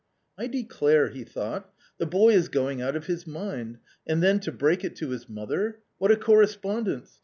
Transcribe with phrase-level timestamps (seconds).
[0.39, 3.77] "I declare," he thought," the boy is going out of his mind,
[4.07, 7.19] and then to break it to his mother; what a correspondence